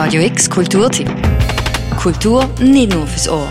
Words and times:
Radio 0.00 0.22
X 0.22 0.48
Kulturtipp. 0.48 1.10
Kultur 1.96 2.48
nicht 2.60 2.94
nur 2.94 3.04
fürs 3.04 3.28
Ohr. 3.28 3.48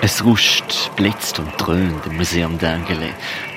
Es 0.00 0.24
ruscht, 0.24 0.92
blitzt 0.94 1.40
und 1.40 1.50
dröhnt 1.58 2.06
im 2.06 2.16
Museum 2.16 2.56
d'Angele. 2.56 3.08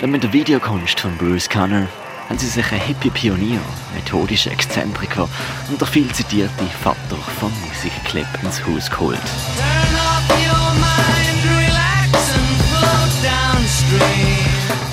Denn 0.02 0.10
mit 0.10 0.24
der 0.24 0.34
Videokunst 0.34 1.00
von 1.00 1.16
Bruce 1.18 1.48
Conner 1.48 1.88
haben 2.28 2.40
sie 2.40 2.48
sich 2.48 2.72
einen 2.72 2.82
Hippie-Pionier, 2.82 3.60
methodischer 3.94 4.52
Exzentriker 4.52 5.30
und 5.70 5.80
der 5.80 5.88
viel 5.88 6.12
zitierte 6.14 6.66
Vater 6.84 7.18
von 7.40 7.52
Musikclip 7.68 8.26
ins 8.42 8.66
Haus 8.66 8.90
geholt. 8.90 9.22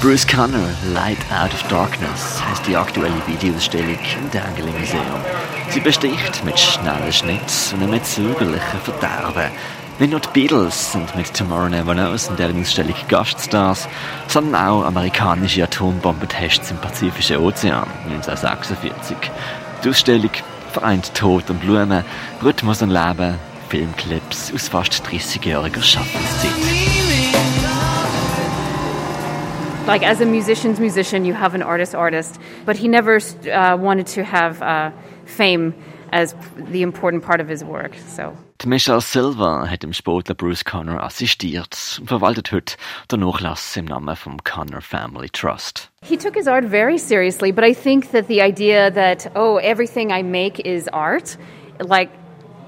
Bruce 0.00 0.26
Conner, 0.26 0.70
Light 0.94 1.18
Out 1.30 1.52
of 1.52 1.62
Darkness, 1.64 2.42
heißt 2.42 2.66
die 2.66 2.74
aktuelle 2.74 3.20
Videoausstellung 3.26 3.98
im 4.16 4.30
D'Angele 4.30 4.72
Museum. 4.78 5.04
Sie 5.68 5.80
besticht 5.80 6.42
mit 6.42 6.58
schnellen 6.58 7.12
Schnitts 7.12 7.74
und 7.74 7.82
einem 7.82 8.02
zögerlichen 8.02 8.80
Verderben. 8.82 9.50
Nicht 9.98 10.10
nur 10.10 10.20
die 10.20 10.28
Beatles 10.32 10.92
sind 10.92 11.14
mit 11.16 11.34
Tomorrow 11.34 11.68
Never 11.68 11.92
Knows 11.92 12.28
in 12.28 12.36
deren 12.36 12.58
Ausstellung 12.58 12.94
Gaststars, 13.08 13.88
sondern 14.26 14.68
auch 14.68 14.86
amerikanische 14.86 15.64
Atombombentests 15.64 16.70
im 16.70 16.78
Pazifischen 16.78 17.36
Ozean 17.36 17.86
1946. 18.06 19.18
Die 19.84 19.88
Ausstellung 19.90 20.30
vereint 20.72 21.12
Tod 21.12 21.50
und 21.50 21.60
Blumen, 21.60 22.04
Rhythmus 22.42 22.80
und 22.80 22.88
Leben, 22.88 23.34
Filmclips 23.68 24.50
aus 24.54 24.68
fast 24.68 24.94
30-jähriger 25.06 25.82
Schaffenszeit. 25.82 26.79
Like 29.90 30.04
as 30.04 30.20
a 30.20 30.26
musician's 30.26 30.78
musician, 30.78 31.24
you 31.24 31.34
have 31.34 31.54
an 31.54 31.62
artist 31.62 31.94
artist, 31.94 32.38
but 32.64 32.76
he 32.76 32.86
never 32.86 33.16
uh, 33.16 33.76
wanted 33.76 34.06
to 34.06 34.22
have 34.22 34.62
uh, 34.62 34.92
fame 35.24 35.74
as 36.12 36.34
the 36.56 36.82
important 36.82 37.24
part 37.24 37.40
of 37.40 37.48
his 37.48 37.64
work. 37.64 37.94
So. 38.06 38.36
Michelle 38.64 39.00
Silva 39.00 39.66
hat 39.66 39.82
dem 39.82 39.92
Sportler 39.92 40.36
Bruce 40.36 40.64
Conner 40.64 41.02
assistiert 41.02 41.98
und 41.98 42.08
verwaltet 42.08 42.52
heute 42.52 42.76
den 43.10 43.20
Nachlass 43.20 43.76
im 43.76 43.86
Namen 43.86 44.14
vom 44.16 44.38
Conner 44.44 44.80
Family 44.80 45.28
Trust. 45.28 45.88
He 46.02 46.16
took 46.16 46.34
his 46.36 46.46
art 46.46 46.64
very 46.64 46.98
seriously, 46.98 47.52
but 47.52 47.64
I 47.64 47.74
think 47.74 48.12
that 48.12 48.28
the 48.28 48.42
idea 48.42 48.90
that, 48.92 49.32
oh, 49.34 49.56
everything 49.56 50.12
I 50.12 50.22
make 50.22 50.60
is 50.60 50.88
art, 50.92 51.36
like, 51.80 52.10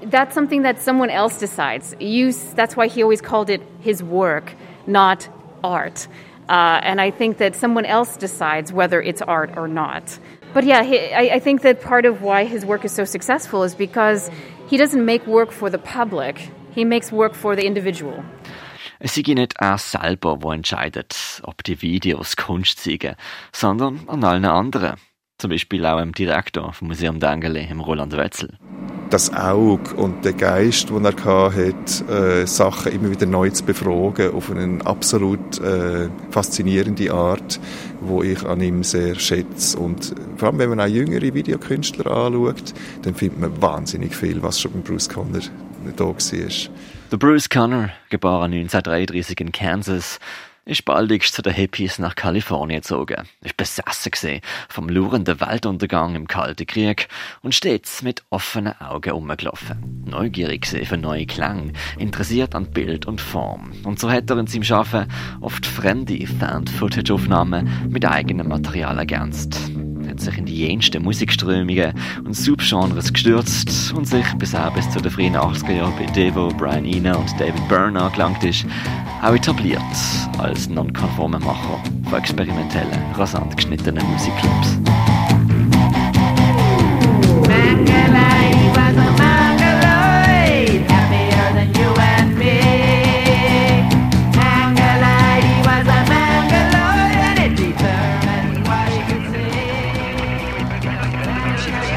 that's 0.09 0.33
something 0.33 0.63
that 0.63 0.81
someone 0.81 1.09
else 1.09 1.39
decides. 1.39 1.95
You, 1.99 2.33
that's 2.55 2.75
why 2.75 2.87
he 2.87 3.03
always 3.03 3.21
called 3.21 3.49
it 3.49 3.61
his 3.79 4.01
work, 4.03 4.53
not 4.87 5.29
art. 5.63 6.07
Uh, 6.49 6.79
and 6.83 6.99
I 6.99 7.11
think 7.11 7.37
that 7.37 7.55
someone 7.55 7.85
else 7.85 8.17
decides 8.17 8.73
whether 8.73 9.01
it's 9.01 9.21
art 9.21 9.57
or 9.57 9.67
not. 9.67 10.19
But 10.53 10.65
yeah, 10.65 10.83
he, 10.83 10.99
I, 11.13 11.35
I 11.35 11.39
think 11.39 11.61
that 11.61 11.81
part 11.81 12.05
of 12.05 12.21
why 12.21 12.45
his 12.45 12.65
work 12.65 12.85
is 12.85 12.91
so 12.91 13.05
successful 13.05 13.63
is 13.63 13.75
because 13.75 14.29
he 14.67 14.77
doesn't 14.77 15.03
make 15.05 15.25
work 15.25 15.51
for 15.51 15.69
the 15.69 15.79
public, 15.79 16.51
he 16.71 16.85
makes 16.85 17.11
work 17.11 17.33
for 17.33 17.55
the 17.55 17.65
individual. 17.65 18.23
Es 18.99 19.15
sei 19.15 19.33
nicht 19.33 19.55
er 19.59 19.77
selber, 19.77 20.37
der 20.37 20.51
entscheidet, 20.51 21.41
ob 21.43 21.63
die 21.63 21.81
Videos 21.81 22.35
Kunst 22.37 22.79
sind, 22.79 23.15
sondern 23.51 24.07
an 24.07 24.23
allen 24.23 24.45
anderen. 24.45 24.97
Zum 25.37 25.49
Beispiel 25.49 25.85
auch 25.85 25.99
dem 25.99 26.13
Direktor 26.13 26.71
vom 26.71 26.87
Museum 26.87 27.19
d'Angele, 27.19 27.69
im 27.69 27.81
Roland 27.81 28.15
Wetzel. 28.15 28.57
Das 29.13 29.31
Auge 29.31 29.93
und 29.93 30.25
der 30.25 30.33
Geist, 30.33 30.89
den 30.89 31.05
er 31.05 31.13
hatte, 31.13 32.41
äh, 32.41 32.47
Sachen 32.47 32.91
immer 32.93 33.11
wieder 33.11 33.27
neu 33.27 33.51
zu 33.51 33.63
befragen, 33.63 34.33
auf 34.33 34.49
eine 34.49 34.83
absolut 34.83 35.61
äh, 35.61 36.09
faszinierende 36.31 37.13
Art, 37.13 37.59
wo 38.01 38.23
ich 38.23 38.43
an 38.43 38.59
ihm 38.59 38.81
sehr 38.81 39.13
schätze. 39.13 39.77
Und 39.77 40.15
vor 40.37 40.47
allem, 40.47 40.57
wenn 40.57 40.69
man 40.69 40.79
auch 40.79 40.87
jüngere 40.87 41.31
Videokünstler 41.31 42.07
anschaut, 42.07 42.73
dann 43.03 43.13
findet 43.13 43.39
man 43.39 43.61
wahnsinnig 43.61 44.15
viel, 44.15 44.41
was 44.41 44.59
schon 44.59 44.71
beim 44.71 44.81
Bruce 44.81 45.09
Conner 45.09 45.41
da 45.95 46.05
war. 46.05 46.15
Der 47.11 47.17
Bruce 47.17 47.49
Conner, 47.49 47.91
geboren 48.09 48.51
1933 48.51 49.39
in 49.41 49.51
Kansas, 49.51 50.17
ist 50.65 50.85
baldigst 50.85 51.33
zu 51.33 51.41
den 51.41 51.53
Hippies 51.53 51.99
nach 51.99 52.15
Kalifornien 52.15 52.81
gezogen, 52.81 53.27
ist 53.41 53.57
besessen 53.57 54.11
gewesen 54.11 54.41
vom 54.69 54.87
lurenden 54.87 55.39
Weltuntergang 55.41 56.15
im 56.15 56.27
Kalten 56.27 56.65
Krieg 56.65 57.09
und 57.41 57.53
stets 57.53 58.01
mit 58.01 58.23
offenen 58.29 58.79
Augen 58.79 59.11
umgelaufen. 59.11 60.03
Neugierig 60.05 60.65
für 60.67 60.97
neue 60.97 61.25
Klang, 61.25 61.73
interessiert 61.97 62.55
an 62.55 62.71
Bild 62.71 63.05
und 63.05 63.19
Form. 63.19 63.73
Und 63.83 63.99
so 63.99 64.09
hat 64.09 64.29
er 64.29 64.37
in 64.37 64.47
seinem 64.47 64.63
Schaffen 64.63 65.07
oft 65.41 65.65
fremde 65.65 66.25
Found-Footage-Aufnahmen 66.25 67.89
mit 67.89 68.05
eigenem 68.05 68.47
Material 68.47 68.97
ergänzt 68.97 69.59
hat 70.13 70.21
sich 70.21 70.37
in 70.37 70.45
die 70.45 70.67
jensten 70.67 71.01
Musikströmungen 71.01 71.91
und 72.23 72.35
Subgenres 72.35 73.11
gestürzt 73.11 73.91
und 73.93 74.07
sich 74.07 74.25
bis 74.37 74.53
auch 74.53 74.71
bis 74.75 74.87
zu 74.91 74.99
den 74.99 75.11
frühen 75.11 75.35
80er 75.35 75.71
Jahren 75.71 75.93
bei 75.97 76.05
Devo, 76.05 76.49
Brian 76.49 76.85
Eno 76.85 77.17
und 77.17 77.31
David 77.39 77.67
Byrne 77.67 77.99
angelangt 77.99 78.43
ist, 78.43 78.63
auch 79.23 79.33
etabliert 79.33 79.81
als 80.37 80.69
nonkonformer 80.69 81.39
Macher 81.39 81.83
von 82.09 82.19
experimentellen, 82.19 82.99
rasant 83.15 83.57
geschnittenen 83.57 84.05
Musikclips. 84.05 85.12
She 101.63 101.92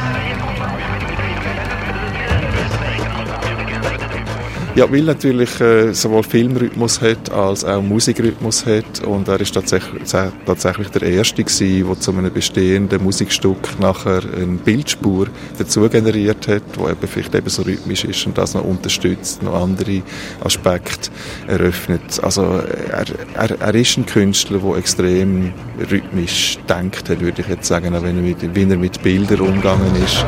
Ja, 4.76 4.92
weil 4.92 5.04
natürlich 5.04 5.58
äh, 5.58 5.94
sowohl 5.94 6.22
Filmrhythmus 6.22 7.00
hat 7.00 7.32
als 7.32 7.64
auch 7.64 7.80
Musikrhythmus 7.80 8.66
hat 8.66 9.00
und 9.06 9.26
er 9.26 9.40
ist 9.40 9.54
tatsächlich, 9.54 10.02
tatsächlich 10.44 10.88
der 10.88 11.00
erste 11.00 11.42
gewesen, 11.42 11.86
der 11.88 11.98
zu 11.98 12.10
einem 12.10 12.30
bestehenden 12.30 13.02
Musikstück 13.02 13.80
nachher 13.80 14.20
eine 14.36 14.58
Bildspur 14.58 15.28
dazu 15.56 15.88
generiert 15.88 16.46
hat, 16.46 16.62
wo 16.74 16.90
eben 16.90 17.08
vielleicht 17.08 17.34
eben 17.34 17.48
so 17.48 17.62
rhythmisch 17.62 18.04
ist 18.04 18.26
und 18.26 18.36
das 18.36 18.52
noch 18.52 18.64
unterstützt, 18.64 19.42
noch 19.42 19.54
andere 19.54 20.02
Aspekte 20.44 21.08
eröffnet. 21.46 22.22
Also 22.22 22.42
er, 22.42 23.06
er, 23.34 23.58
er 23.58 23.74
ist 23.74 23.96
ein 23.96 24.04
Künstler, 24.04 24.58
der 24.58 24.76
extrem 24.76 25.54
rhythmisch 25.90 26.58
denkt 26.68 27.08
würde 27.08 27.40
ich 27.40 27.48
jetzt 27.48 27.66
sagen, 27.66 27.94
auch 27.94 28.02
wenn 28.02 28.18
er 28.18 28.22
mit, 28.22 28.54
wie 28.54 28.70
er 28.70 28.76
mit 28.76 29.02
Bildern 29.02 29.40
umgegangen 29.40 29.90
ist. 30.04 30.26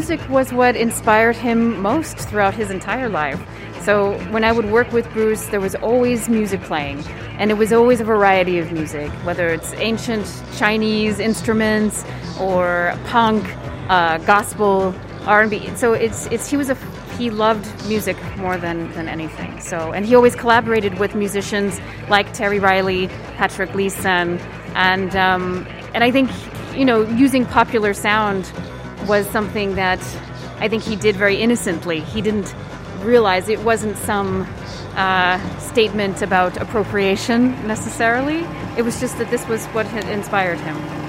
Music 0.00 0.30
was 0.30 0.50
what 0.50 0.74
inspired 0.76 1.36
him 1.36 1.78
most 1.82 2.16
throughout 2.16 2.54
his 2.54 2.70
entire 2.70 3.10
life. 3.10 3.38
So 3.82 4.14
when 4.30 4.44
I 4.44 4.50
would 4.50 4.64
work 4.70 4.90
with 4.92 5.06
Bruce, 5.12 5.44
there 5.48 5.60
was 5.60 5.74
always 5.74 6.26
music 6.26 6.62
playing, 6.62 7.04
and 7.38 7.50
it 7.50 7.58
was 7.58 7.70
always 7.70 8.00
a 8.00 8.04
variety 8.04 8.58
of 8.58 8.72
music, 8.72 9.10
whether 9.26 9.48
it's 9.48 9.74
ancient 9.74 10.24
Chinese 10.56 11.18
instruments 11.18 12.02
or 12.40 12.98
punk, 13.08 13.44
uh, 13.90 14.16
gospel, 14.24 14.94
R&B. 15.26 15.70
So 15.76 15.92
it's 15.92 16.24
it's 16.28 16.48
he 16.48 16.56
was 16.56 16.70
a 16.70 16.76
he 17.18 17.28
loved 17.28 17.66
music 17.86 18.16
more 18.38 18.56
than 18.56 18.90
than 18.92 19.06
anything. 19.06 19.60
So 19.60 19.92
and 19.92 20.06
he 20.06 20.14
always 20.14 20.34
collaborated 20.34 20.98
with 20.98 21.14
musicians 21.14 21.78
like 22.08 22.32
Terry 22.32 22.58
Riley, 22.58 23.08
Patrick 23.36 23.74
Leeson, 23.74 24.38
and 24.74 25.14
um, 25.14 25.66
and 25.92 26.02
I 26.02 26.10
think 26.10 26.30
you 26.74 26.86
know 26.86 27.02
using 27.02 27.44
popular 27.44 27.92
sound 27.92 28.50
was 29.06 29.28
something 29.30 29.74
that 29.74 30.00
I 30.58 30.68
think 30.68 30.82
he 30.82 30.96
did 30.96 31.16
very 31.16 31.36
innocently. 31.36 32.00
He 32.00 32.20
didn't 32.20 32.54
realize 33.00 33.48
it 33.48 33.60
wasn't 33.60 33.96
some 33.96 34.46
uh, 34.94 35.38
statement 35.58 36.22
about 36.22 36.56
appropriation 36.58 37.52
necessarily. 37.66 38.46
It 38.76 38.82
was 38.82 39.00
just 39.00 39.18
that 39.18 39.30
this 39.30 39.46
was 39.48 39.64
what 39.66 39.86
had 39.86 40.08
inspired 40.08 40.60
him. 40.60 40.99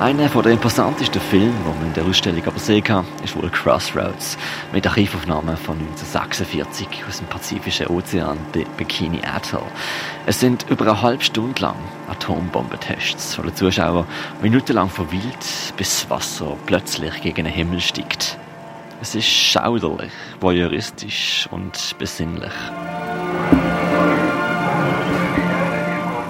Einer 0.00 0.28
der 0.28 0.52
imposantesten 0.52 1.20
Filme, 1.20 1.52
die 1.52 1.78
man 1.78 1.88
in 1.88 1.92
der 1.92 2.04
Ausstellung 2.04 2.46
aber 2.46 2.60
sehen 2.60 2.84
kann, 2.84 3.04
ist 3.24 3.34
wohl 3.34 3.50
Crossroads 3.50 4.38
mit 4.72 4.86
Archivaufnahmen 4.86 5.56
von 5.56 5.76
1946 5.76 7.04
aus 7.08 7.18
dem 7.18 7.26
Pazifischen 7.26 7.88
Ozean, 7.88 8.38
der 8.54 8.64
Bikini 8.76 9.20
Atoll. 9.24 9.66
Es 10.24 10.38
sind 10.38 10.66
über 10.70 10.86
eine 10.86 11.02
halbe 11.02 11.24
Stunde 11.24 11.60
lang 11.60 11.74
Atombombentests, 12.08 13.38
wo 13.38 13.42
der 13.42 13.56
Zuschauer 13.56 14.06
minutenlang 14.40 14.88
verweilt, 14.88 15.74
bis 15.76 16.02
das 16.02 16.10
Wasser 16.10 16.56
plötzlich 16.66 17.20
gegen 17.20 17.46
den 17.46 17.52
Himmel 17.52 17.80
steigt. 17.80 18.38
Es 19.02 19.16
ist 19.16 19.26
schauderlich, 19.26 20.12
voyeuristisch 20.40 21.48
und 21.50 21.96
besinnlich. 21.98 22.52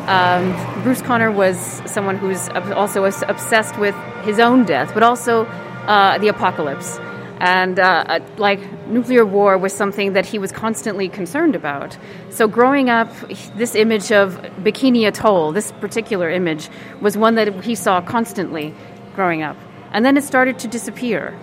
Um, 0.09 0.83
Bruce 0.83 1.03
Connor 1.03 1.31
was 1.31 1.59
someone 1.85 2.17
who's 2.17 2.49
also 2.49 3.05
obsessed 3.05 3.79
with 3.79 3.95
his 4.23 4.39
own 4.39 4.65
death, 4.65 4.95
but 4.95 5.03
also 5.03 5.45
uh, 5.45 6.17
the 6.17 6.29
apocalypse. 6.29 6.99
And 7.41 7.79
uh, 7.79 8.05
uh, 8.09 8.21
like 8.39 8.59
nuclear 8.89 9.27
war 9.27 9.59
was 9.59 9.75
something 9.75 10.15
that 10.15 10.25
he 10.25 10.39
was 10.39 10.51
constantly 10.51 11.11
concerned 11.11 11.55
about. 11.55 11.99
So 12.31 12.49
growing 12.49 12.89
up, 12.89 13.13
this 13.55 13.75
image 13.75 14.11
of 14.11 14.41
Bikini 14.63 15.07
Atoll, 15.07 15.53
this 15.53 15.73
particular 15.73 16.31
image, 16.31 16.71
was 17.03 17.19
one 17.19 17.35
that 17.35 17.63
he 17.63 17.75
saw 17.75 18.01
constantly 18.01 18.75
growing 19.15 19.43
up. 19.43 19.59
And 19.93 20.07
then 20.07 20.17
it 20.17 20.25
started 20.25 20.59
to 20.61 20.69
disappear. 20.69 21.39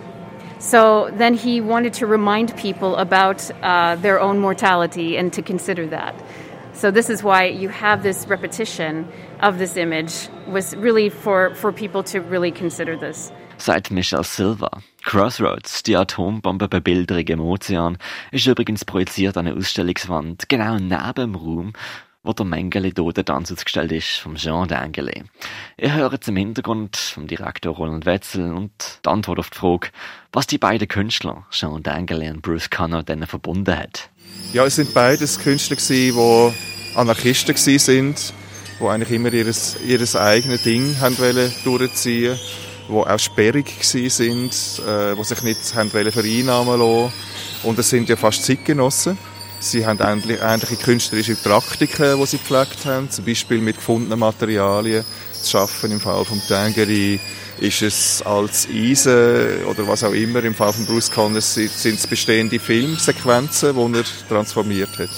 So 0.58 1.10
then 1.12 1.34
he 1.34 1.60
wanted 1.60 1.94
to 1.94 2.06
remind 2.06 2.56
people 2.56 2.96
about 2.96 3.48
uh, 3.62 3.94
their 3.94 4.18
own 4.18 4.40
mortality 4.40 5.16
and 5.16 5.32
to 5.34 5.42
consider 5.42 5.86
that. 5.86 6.14
So 6.76 6.90
this 6.90 7.08
is 7.08 7.24
why 7.24 7.46
you 7.46 7.70
have 7.70 8.02
this 8.02 8.28
repetition 8.28 9.08
of 9.40 9.56
this 9.58 9.78
image 9.78 10.28
was 10.46 10.76
really 10.76 11.08
for, 11.08 11.54
for 11.54 11.72
people 11.72 12.02
to 12.02 12.20
really 12.20 12.50
consider 12.50 12.98
this. 12.98 13.32
Seit 13.56 13.90
Michelle 13.90 14.22
Silver. 14.22 14.68
Crossroads, 15.06 15.82
die 15.84 15.96
Atombombenbebilderung 15.96 17.28
im 17.28 17.40
Ozean, 17.40 17.96
ist 18.30 18.46
übrigens 18.46 18.84
projiziert 18.84 19.38
an 19.38 19.46
einer 19.46 19.56
Ausstellungswand 19.56 20.50
genau 20.50 20.76
neben 20.76 21.14
dem 21.14 21.34
Raum, 21.34 21.72
wo 22.26 22.32
der 22.32 22.44
Mengele 22.44 22.92
Totentanz 22.92 23.52
ausgestellt 23.52 23.92
ist 23.92 24.18
vom 24.18 24.34
Jean 24.34 24.66
Dengele. 24.66 25.24
Ihr 25.78 25.94
hört 25.94 26.26
im 26.26 26.36
Hintergrund 26.36 26.96
vom 26.96 27.26
Direktor 27.28 27.74
Roland 27.76 28.04
Wetzel 28.04 28.52
und 28.52 28.72
die 29.04 29.08
Antwort 29.08 29.38
auf 29.38 29.50
die 29.50 29.58
Frage, 29.58 29.88
was 30.32 30.46
die 30.46 30.58
beiden 30.58 30.88
Künstler, 30.88 31.46
Jean 31.50 31.82
Dengele 31.82 32.30
und 32.30 32.42
Bruce 32.42 32.68
Connor, 32.68 33.04
dann 33.04 33.26
verbunden 33.26 33.78
hat. 33.78 34.10
Ja, 34.52 34.66
es 34.66 34.76
sind 34.76 34.92
beides 34.92 35.38
Künstler 35.38 35.76
die 35.76 36.52
Anarchisten 36.96 37.56
sind, 37.56 38.32
die 38.80 38.84
eigentlich 38.84 39.12
immer 39.12 39.32
ihres, 39.32 39.80
ihres 39.86 40.16
eigene 40.16 40.58
Ding 40.58 40.96
haben 41.00 41.16
durchziehen 41.64 42.38
die 42.88 42.92
auch 42.92 43.18
sperrig 43.18 43.66
gewesen 43.80 44.10
sind, 44.10 44.86
äh, 44.86 45.16
die 45.16 45.24
sich 45.24 45.42
nicht 45.42 45.64
vereinnahmen 46.12 46.78
lassen 46.78 47.12
Und 47.64 47.78
es 47.78 47.90
sind 47.90 48.08
ja 48.08 48.16
fast 48.16 48.44
Zeitgenossen. 48.44 49.18
Sie 49.58 49.86
haben 49.86 49.98
ähnliche 49.98 50.76
künstlerische 50.76 51.34
Praktiken, 51.36 52.18
die 52.20 52.26
sie 52.26 52.38
gepflegt 52.38 52.84
haben, 52.84 53.10
zum 53.10 53.24
Beispiel 53.24 53.58
mit 53.58 53.76
gefundenen 53.76 54.18
Materialien 54.18 55.04
zu 55.32 55.50
schaffen. 55.50 55.92
Im 55.92 56.00
Fall 56.00 56.24
von 56.24 56.40
Tangery 56.46 57.18
ist 57.60 57.82
es 57.82 58.22
als 58.22 58.68
Eisen 58.68 59.64
oder 59.64 59.88
was 59.88 60.04
auch 60.04 60.12
immer. 60.12 60.44
Im 60.44 60.54
Fall 60.54 60.72
von 60.72 60.86
Bruce 60.86 61.10
Connors 61.10 61.54
sind 61.54 61.98
es 61.98 62.06
bestehende 62.06 62.58
Filmsequenzen, 62.58 63.74
die 63.74 63.98
er 63.98 64.04
transformiert 64.28 64.98
hat. 64.98 65.10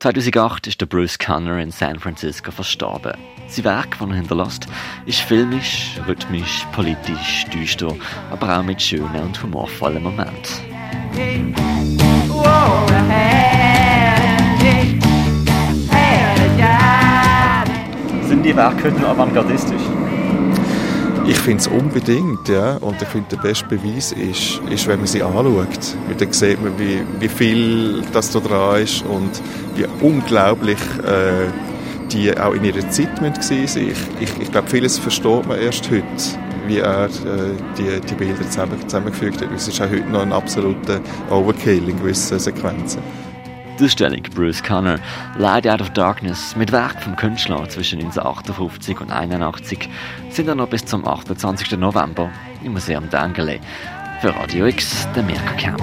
2008 0.00 0.66
ist 0.66 0.80
der 0.80 0.86
Bruce 0.86 1.18
Connor 1.18 1.58
in 1.58 1.70
San 1.70 1.98
Francisco 1.98 2.50
verstorben. 2.50 3.14
Sein 3.48 3.64
Werk, 3.64 3.98
das 3.98 4.08
er 4.08 4.14
hinterlässt, 4.14 4.66
ist 5.06 5.20
filmisch, 5.20 5.98
rhythmisch, 6.06 6.66
politisch, 6.72 7.46
düster, 7.52 7.94
aber 8.30 8.58
auch 8.58 8.62
mit 8.62 8.82
schönen 8.82 9.22
und 9.22 9.42
humorvollen 9.42 10.02
Momenten. 10.02 11.75
Sind 18.28 18.44
die 18.44 18.52
noch 18.52 19.08
avantgardistisch? 19.08 19.82
Ich 21.28 21.38
finde 21.38 21.60
es 21.60 21.66
unbedingt, 21.66 22.48
ja. 22.48 22.76
Und 22.76 23.02
ich 23.02 23.08
finde, 23.08 23.36
der 23.36 23.42
beste 23.42 23.66
Beweis 23.66 24.12
ist, 24.12 24.60
ist, 24.70 24.86
wenn 24.86 24.98
man 24.98 25.06
sie 25.08 25.22
anschaut. 25.22 25.96
Weil 26.06 26.16
dann 26.18 26.32
sieht 26.32 26.62
man, 26.62 26.78
wie, 26.78 27.02
wie 27.18 27.28
viel 27.28 28.02
das 28.12 28.30
da 28.30 28.38
dran 28.38 28.82
ist 28.82 29.04
und 29.04 29.30
wie 29.74 29.86
unglaublich 30.04 30.78
äh, 31.04 31.50
die 32.12 32.36
auch 32.38 32.52
in 32.52 32.64
ihrer 32.64 32.88
Zeit 32.90 33.20
waren. 33.20 33.34
Ich, 33.50 33.76
ich, 33.76 34.40
ich 34.40 34.52
glaube, 34.52 34.68
vieles 34.68 34.98
versteht 34.98 35.46
man 35.46 35.58
erst 35.58 35.90
heute, 35.90 36.04
wie 36.66 36.78
er 36.78 37.06
äh, 37.06 37.08
die, 37.78 38.00
die 38.00 38.14
Bilder 38.14 38.42
zusammen, 38.42 38.80
zusammengefügt 38.82 39.40
hat. 39.42 39.50
Es 39.54 39.68
ist 39.68 39.80
auch 39.80 39.90
heute 39.90 40.08
noch 40.08 40.22
ein 40.22 40.32
absoluter 40.32 41.00
Overkill 41.30 41.88
in 41.88 41.98
gewissen 41.98 42.38
Sequenzen. 42.38 43.02
Die 43.78 43.84
Ausstellung 43.84 44.22
Bruce 44.34 44.62
Connor, 44.62 44.98
Light 45.36 45.68
Out 45.68 45.82
of 45.82 45.90
Darkness, 45.90 46.56
mit 46.56 46.72
Werk 46.72 47.02
vom 47.02 47.14
Künstler 47.14 47.68
zwischen 47.68 47.98
1958 47.98 49.00
und 49.00 49.10
1981, 49.10 49.90
sind 50.30 50.48
dann 50.48 50.58
noch 50.58 50.68
bis 50.68 50.84
zum 50.86 51.06
28. 51.06 51.72
November 51.72 52.30
im 52.64 52.72
Museum 52.72 53.10
Dengele. 53.10 53.60
Für 54.22 54.34
Radio 54.34 54.66
X, 54.66 55.06
der 55.14 55.22
Mirka 55.22 55.52
Kempf. 55.52 55.82